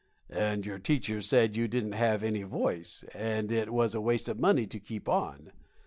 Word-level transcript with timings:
And 0.33 0.65
your 0.65 0.79
teacher 0.79 1.21
said 1.21 1.55
you 1.55 1.67
didn't 1.67 1.91
have 1.91 2.23
any 2.23 2.41
voice, 2.41 3.03
and 3.13 3.51
it 3.51 3.71
was 3.71 3.93
a 3.93 4.01
waste 4.01 4.29
of 4.29 4.39
money 4.39 4.65
to 4.65 4.79
keep 4.79 5.07
on. 5.07 5.51